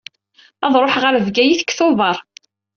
Ad 0.65 0.73
ruḥeɣ 0.81 1.03
ɣer 1.03 1.15
Bgayet 1.27 1.59
deg 1.61 1.71
Tuber. 1.77 2.17